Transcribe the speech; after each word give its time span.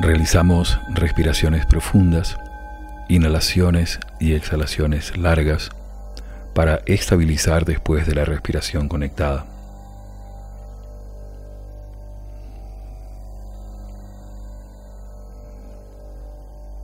Realizamos 0.00 0.80
respiraciones 0.90 1.66
profundas, 1.66 2.36
inhalaciones 3.08 4.00
y 4.18 4.34
exhalaciones 4.34 5.16
largas 5.16 5.70
para 6.54 6.80
estabilizar 6.86 7.64
después 7.64 8.06
de 8.06 8.14
la 8.14 8.24
respiración 8.24 8.88
conectada. 8.88 9.46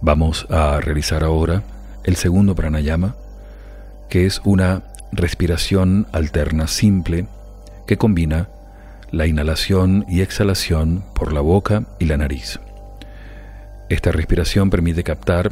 Vamos 0.00 0.46
a 0.48 0.80
realizar 0.80 1.22
ahora 1.24 1.62
el 2.04 2.16
segundo 2.16 2.54
pranayama 2.54 3.16
que 4.08 4.26
es 4.26 4.40
una 4.44 4.82
respiración 5.12 6.06
alterna 6.12 6.66
simple 6.66 7.26
que 7.86 7.98
combina 7.98 8.48
la 9.10 9.26
inhalación 9.26 10.06
y 10.08 10.20
exhalación 10.20 11.04
por 11.14 11.32
la 11.32 11.40
boca 11.40 11.84
y 11.98 12.06
la 12.06 12.16
nariz. 12.16 12.60
Esta 13.90 14.12
respiración 14.12 14.70
permite 14.70 15.02
captar 15.02 15.50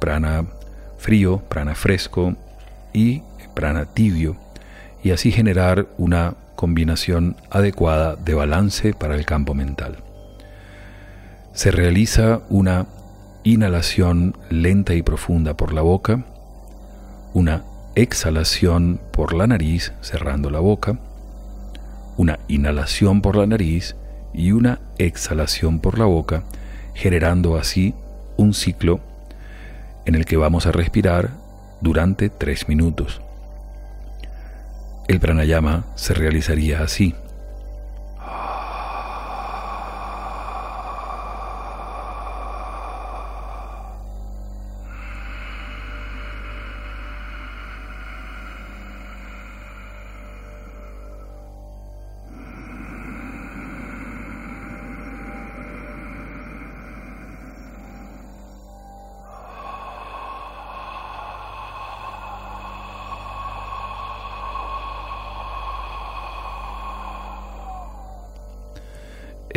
prana 0.00 0.46
frío, 0.96 1.42
prana 1.50 1.74
fresco 1.74 2.34
y 2.94 3.22
prana 3.54 3.84
tibio 3.84 4.36
y 5.04 5.10
así 5.10 5.30
generar 5.30 5.86
una 5.98 6.34
combinación 6.56 7.36
adecuada 7.50 8.16
de 8.16 8.32
balance 8.32 8.94
para 8.94 9.16
el 9.16 9.26
campo 9.26 9.52
mental. 9.52 9.98
Se 11.52 11.70
realiza 11.70 12.40
una 12.48 12.86
inhalación 13.44 14.38
lenta 14.48 14.94
y 14.94 15.02
profunda 15.02 15.54
por 15.54 15.74
la 15.74 15.82
boca, 15.82 16.24
una 17.34 17.64
exhalación 17.94 18.98
por 19.12 19.34
la 19.34 19.46
nariz 19.46 19.92
cerrando 20.00 20.48
la 20.48 20.60
boca, 20.60 20.98
una 22.16 22.38
inhalación 22.48 23.20
por 23.20 23.36
la 23.36 23.46
nariz 23.46 23.94
y 24.32 24.52
una 24.52 24.80
exhalación 24.96 25.80
por 25.80 25.98
la 25.98 26.06
boca, 26.06 26.44
generando 26.98 27.56
así 27.56 27.94
un 28.36 28.54
ciclo 28.54 28.98
en 30.04 30.16
el 30.16 30.26
que 30.26 30.36
vamos 30.36 30.66
a 30.66 30.72
respirar 30.72 31.30
durante 31.80 32.28
tres 32.28 32.68
minutos. 32.68 33.22
El 35.06 35.20
pranayama 35.20 35.86
se 35.94 36.12
realizaría 36.12 36.82
así. 36.82 37.14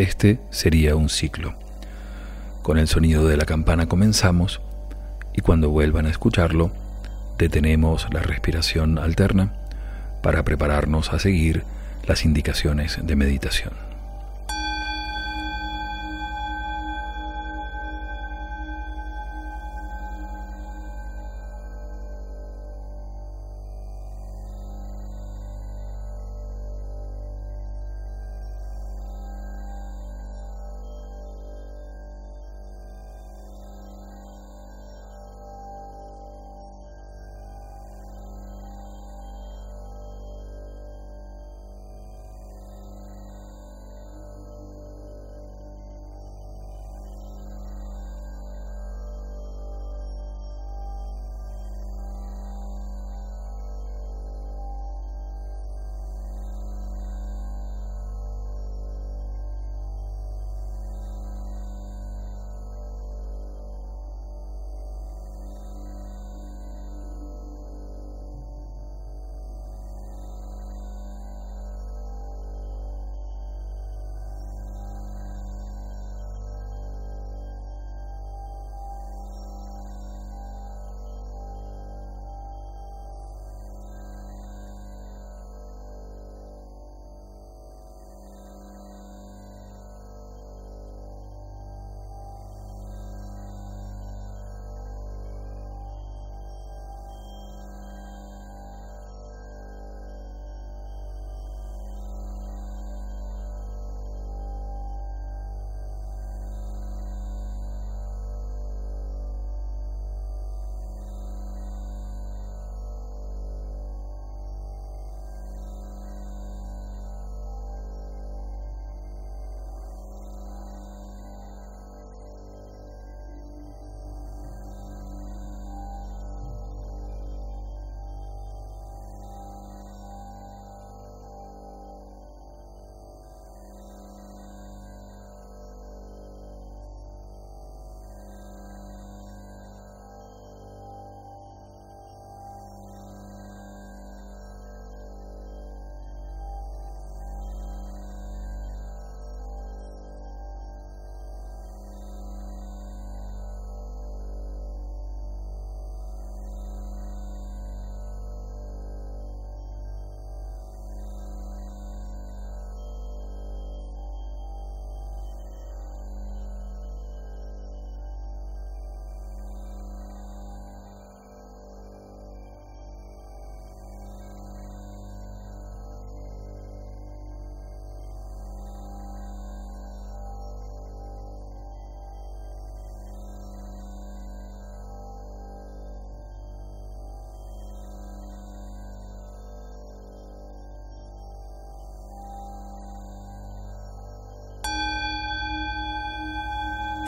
Este 0.02 0.40
sería 0.50 0.96
un 0.96 1.10
ciclo. 1.10 1.54
Con 2.64 2.80
el 2.80 2.88
sonido 2.88 3.28
de 3.28 3.38
la 3.38 3.46
campana 3.46 3.86
comenzamos 3.86 4.60
y 5.36 5.42
cuando 5.42 5.70
vuelvan 5.70 6.08
a 6.08 6.10
escucharlo, 6.10 6.72
detenemos 7.38 8.08
la 8.12 8.24
respiración 8.24 8.98
alterna 8.98 9.54
para 10.24 10.42
prepararnos 10.42 11.14
a 11.14 11.20
seguir 11.20 11.66
las 12.08 12.26
indicaciones 12.26 12.98
de 13.04 13.16
meditación. 13.16 13.91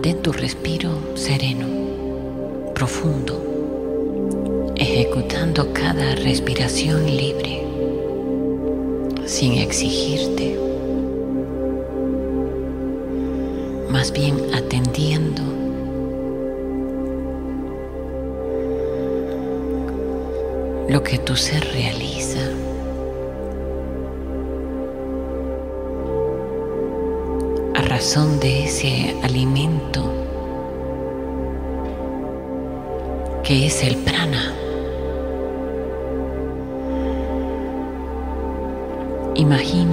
Mantén 0.00 0.22
tu 0.22 0.32
respiro 0.32 1.14
sereno 1.14 1.68
profundo, 2.72 3.36
ejecutando 4.74 5.74
cada 5.74 6.14
respiración 6.14 7.04
libre, 7.04 7.66
sin 9.26 9.58
exigirte, 9.58 10.56
más 13.90 14.10
bien 14.10 14.40
atendiendo 14.54 15.42
lo 20.88 21.02
que 21.02 21.18
tu 21.18 21.36
ser 21.36 21.62
realiza. 21.74 22.40
Razón 28.00 28.40
de 28.40 28.64
ese 28.64 29.14
alimento 29.22 30.02
que 33.44 33.66
es 33.66 33.82
el 33.82 33.96
prana. 33.96 34.54
Imagina, 39.34 39.89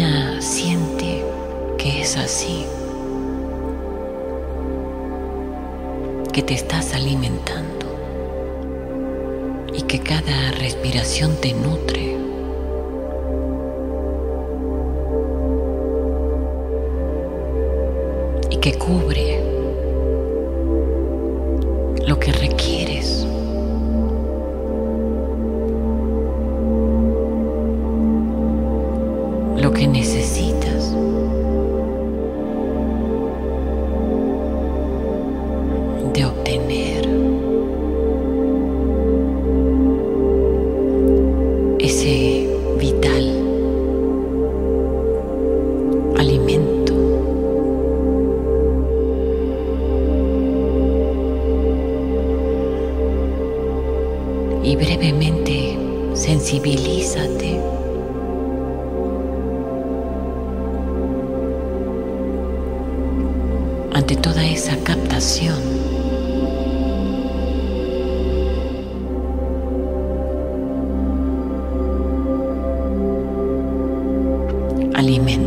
Y 54.68 54.76
brevemente 54.76 55.80
sensibilízate 56.14 57.58
ante 63.94 64.18
toda 64.18 64.46
esa 64.46 64.76
captación. 64.84 65.56
Aliméntate. 74.94 75.47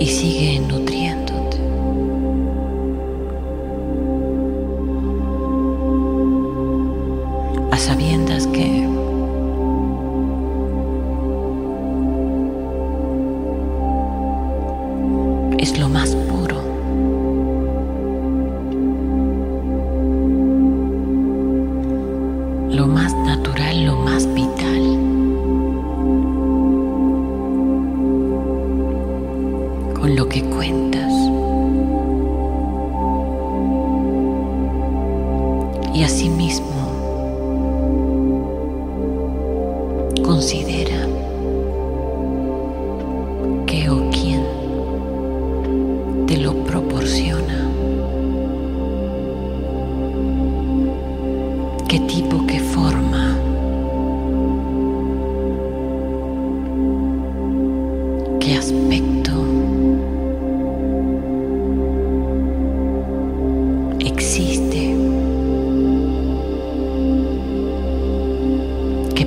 y 0.00 0.06
sigue 0.06 0.60
nutriendo. 0.60 1.09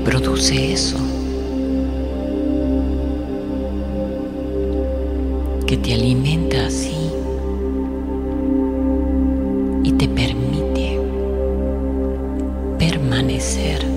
produce 0.03 0.73
eso? 0.73 0.97
Que 5.65 5.77
te 5.77 5.93
alimenta 5.93 6.67
así 6.67 7.11
y 9.83 9.91
te 9.93 10.07
permite 10.07 10.99
permanecer. 12.77 13.92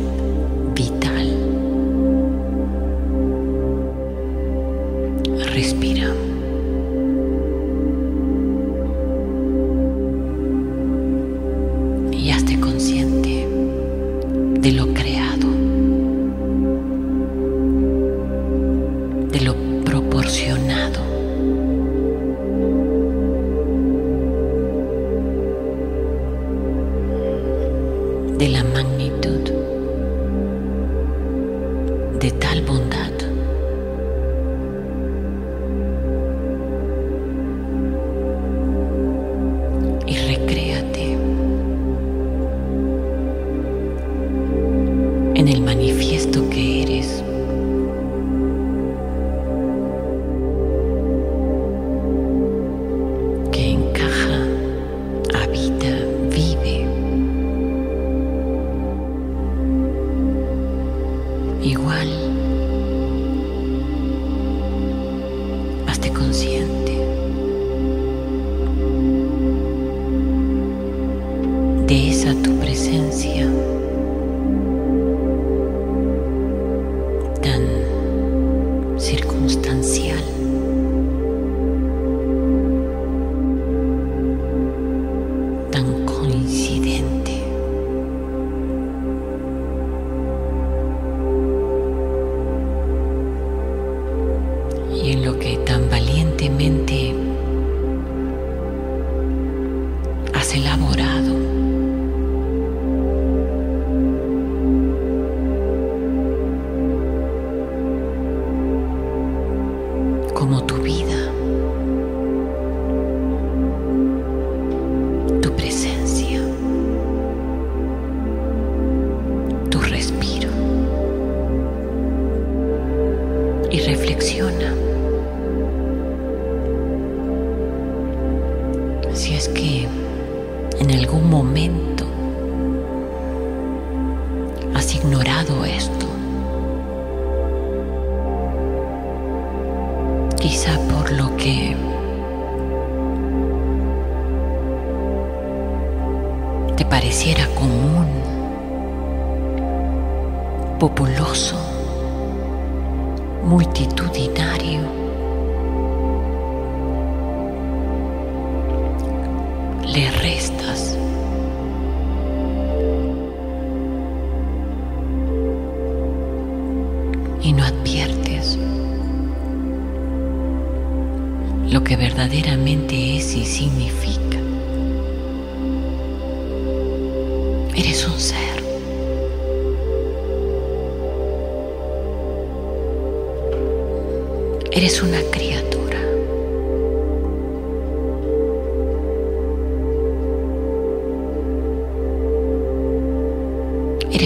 en 130.88 131.00
algún 131.00 131.28
momento. 131.28 131.95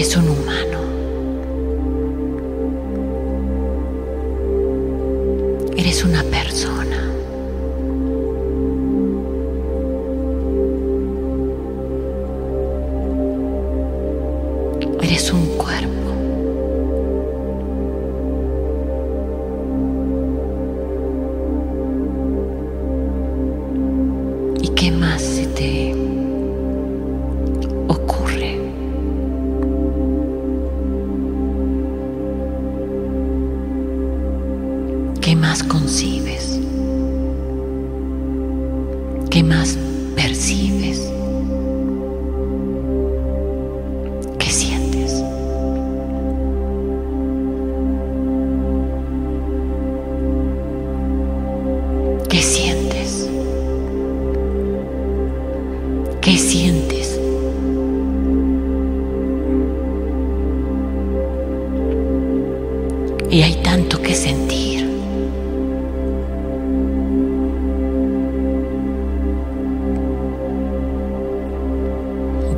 Eres 0.01 0.17
un 0.17 0.29
humano. 0.29 0.79
Eres 5.77 6.03
una 6.03 6.23
persona. 6.23 6.40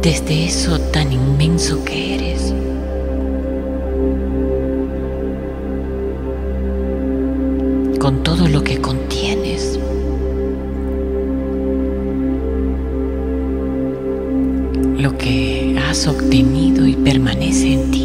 desde 0.03 0.45
eso 0.45 0.77
tan 0.91 1.13
inmenso 1.13 1.83
que 1.85 2.15
eres. 2.15 2.53
con 7.99 8.21
todo 8.21 8.49
lo 8.49 8.61
que 8.61 8.81
contienes. 8.81 9.79
Lo 14.97 15.17
que 15.17 15.79
has 15.79 16.05
obtenido 16.05 16.85
y 16.85 16.97
permanece 16.97 17.71
en 17.71 17.91
ti. 17.91 18.02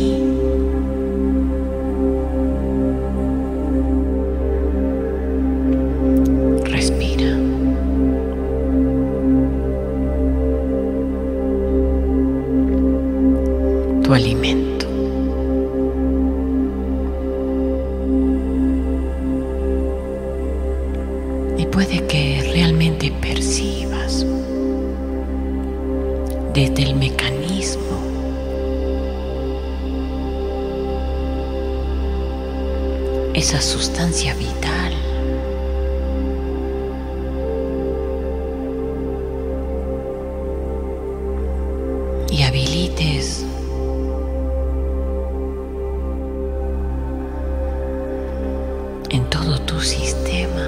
tu 49.79 49.85
sistema. 49.85 50.67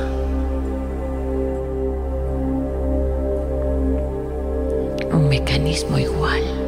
Un 5.12 5.28
mecanismo 5.28 5.98
igual. 5.98 6.59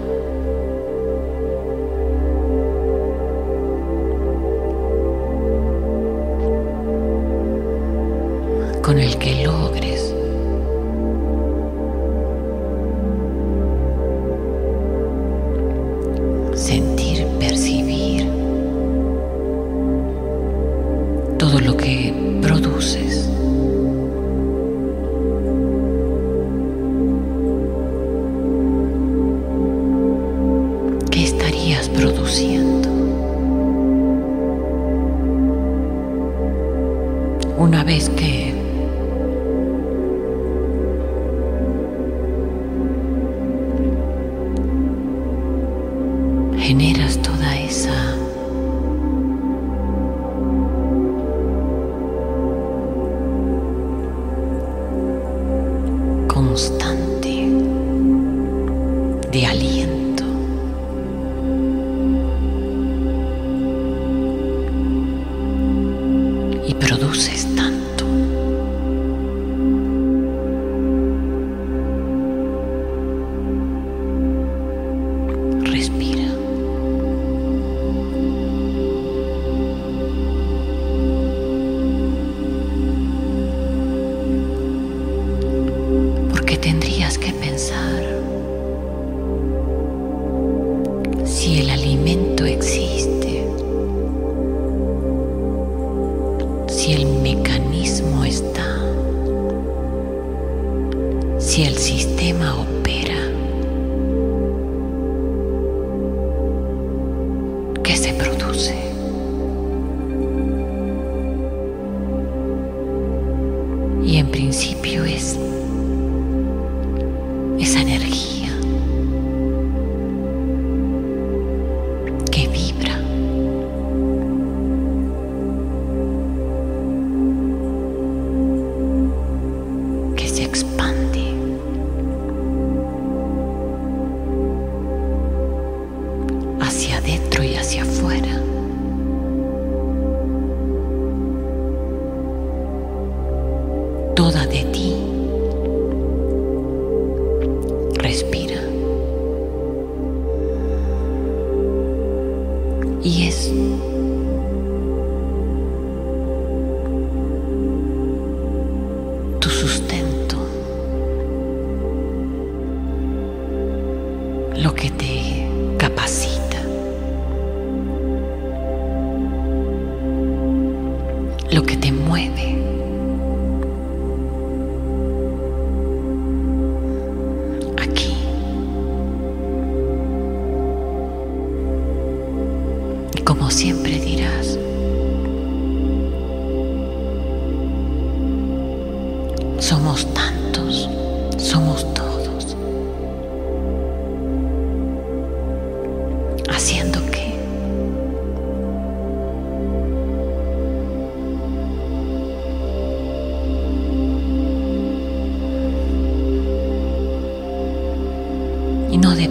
se 130.43 130.49
expande. 130.49 131.12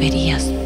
deberías 0.02 0.61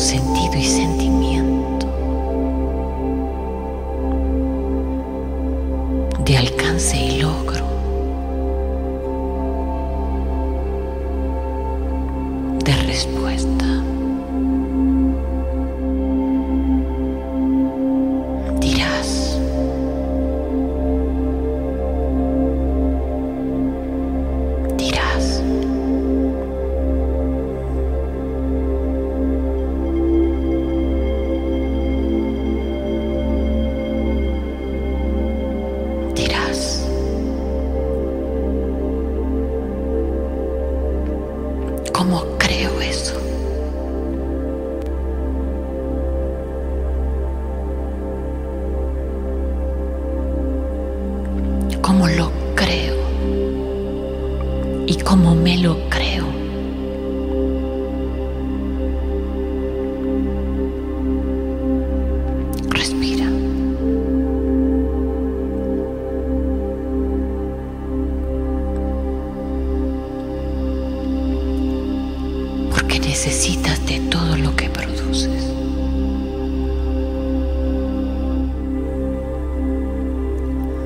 sentido 0.00 0.56
y 0.56 0.64
sentido. 0.64 0.89
necesitas 73.22 73.84
de 73.84 74.00
todo 74.08 74.34
lo 74.34 74.56
que 74.56 74.70
produces. 74.70 75.52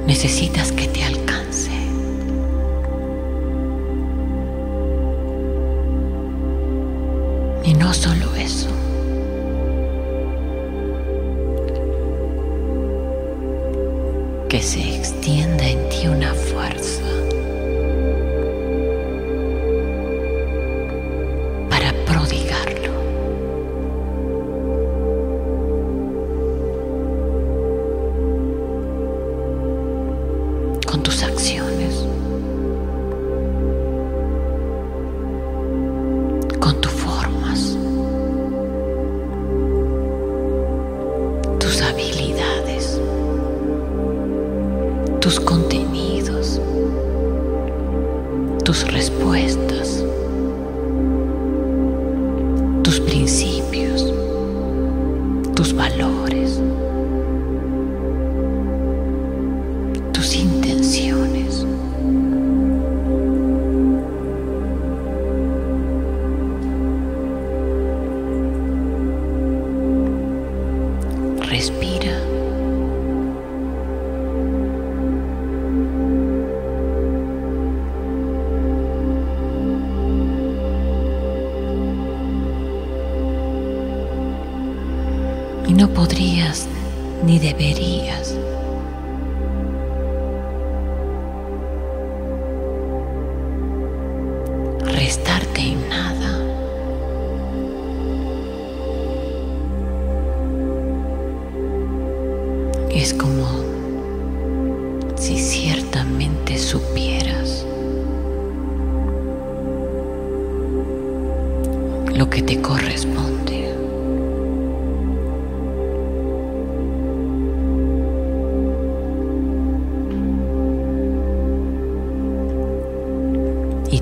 Necesitas 0.05 0.73
que 0.73 0.88
te 0.88 1.05
alcance. 1.05 1.43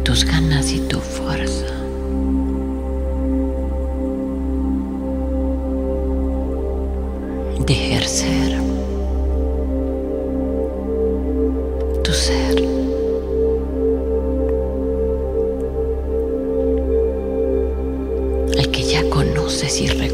tus 0.05 0.25
ganas 0.25 0.73
y 0.73 0.81
tu 0.81 0.99
fuerza. 0.99 1.67
De 7.67 7.73
ejercer 7.73 8.59
tu 12.03 12.13
ser. 12.13 12.59
El 18.57 18.71
que 18.71 18.83
ya 18.83 19.09
conoces 19.09 19.81
y 19.81 19.87
reconoces. 19.87 20.12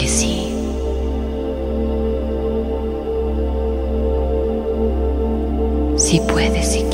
En 0.00 0.06
que 0.06 0.08
sí. 0.08 0.46
Si 5.96 6.20
puedes, 6.20 6.72
si 6.72 6.89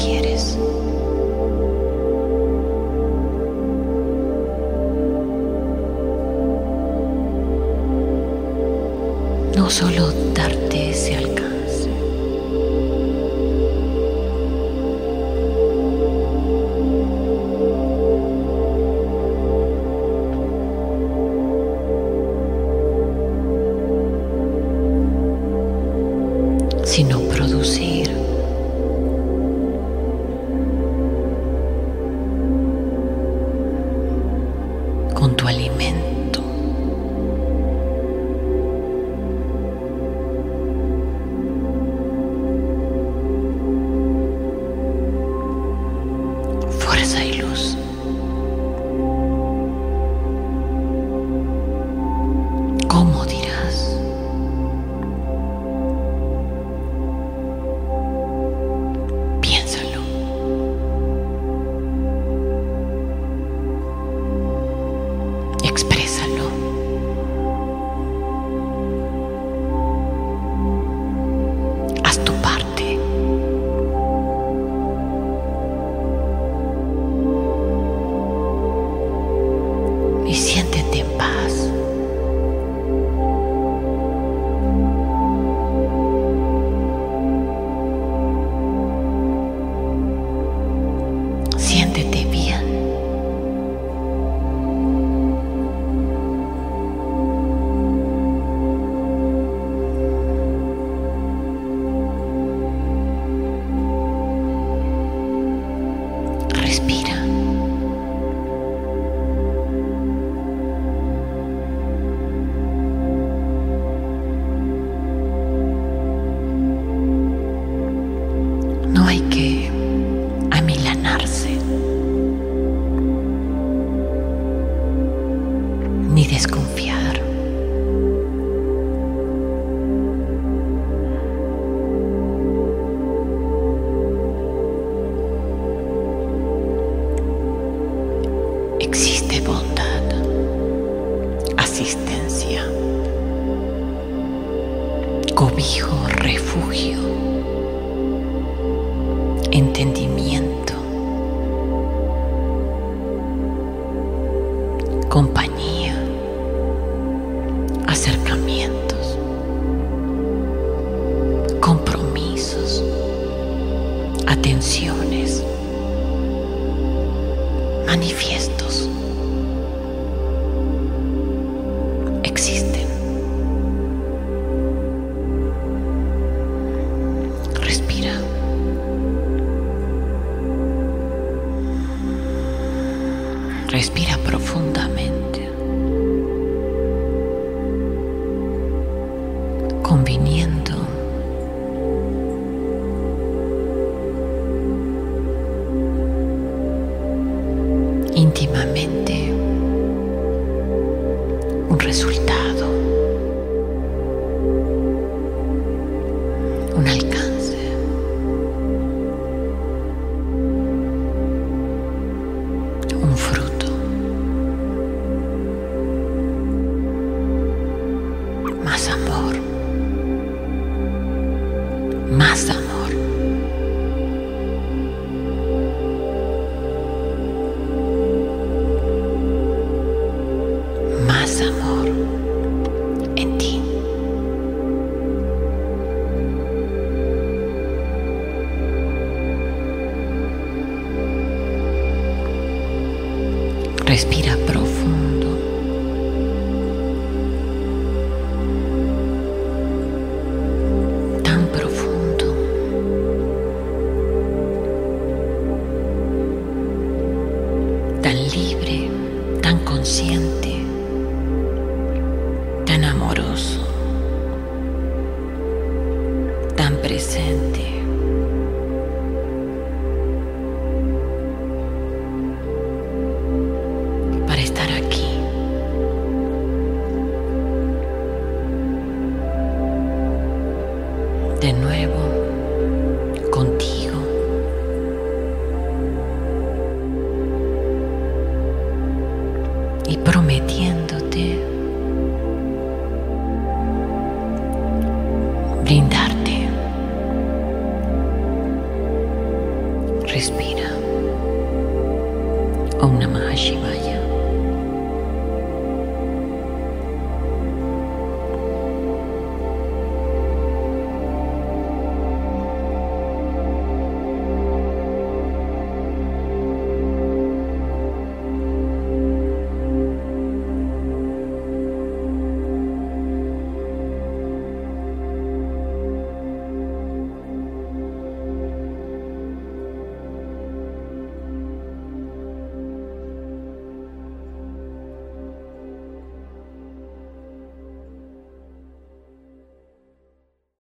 resultado, 201.87 202.56